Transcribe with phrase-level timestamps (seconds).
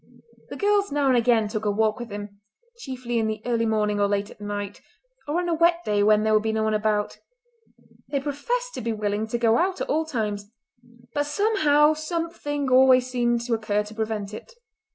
[0.49, 2.41] The girls now and again took a walk with him,
[2.79, 4.81] chiefly in the early morning or late at night,
[5.27, 7.19] or on a wet day when there would be no one about;
[8.09, 10.49] they professed to be willing to go out at all times,
[11.13, 14.55] but somehow something always seemed to occur to prevent it.